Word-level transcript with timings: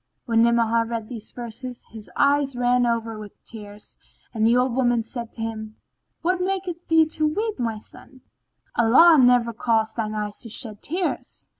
"[FN#16] 0.01 0.21
When 0.25 0.41
Ni'amah 0.41 0.85
read 0.87 1.09
these 1.09 1.31
verses, 1.31 1.85
his 1.91 2.09
eyes 2.15 2.55
ran 2.55 2.87
over 2.87 3.19
with 3.19 3.43
tears 3.43 3.97
and 4.33 4.47
the 4.47 4.57
old 4.57 4.73
woman 4.73 5.03
said 5.03 5.31
to 5.33 5.43
him, 5.43 5.75
"What 6.23 6.41
maketh 6.41 6.87
thee 6.87 7.05
to 7.05 7.27
weep, 7.27 7.57
O 7.59 7.63
my 7.63 7.77
son? 7.77 8.21
Allah 8.75 9.19
never 9.19 9.53
cause 9.53 9.93
thine 9.93 10.15
eye 10.15 10.31
to 10.41 10.49
shed 10.49 10.81
tears!" 10.81 11.47